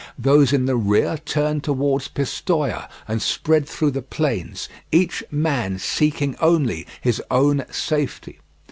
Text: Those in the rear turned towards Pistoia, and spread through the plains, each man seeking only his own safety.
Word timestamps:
Those 0.17 0.51
in 0.51 0.65
the 0.65 0.75
rear 0.75 1.19
turned 1.25 1.63
towards 1.63 2.07
Pistoia, 2.07 2.89
and 3.07 3.21
spread 3.21 3.69
through 3.69 3.91
the 3.91 4.01
plains, 4.01 4.67
each 4.91 5.23
man 5.29 5.77
seeking 5.77 6.35
only 6.39 6.87
his 7.01 7.21
own 7.29 7.65
safety. 7.69 8.39